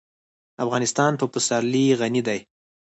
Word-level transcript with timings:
افغانستان 0.63 1.11
په 1.19 1.25
پسرلی 1.33 1.85
غني 1.99 2.21
دی. 2.27 2.39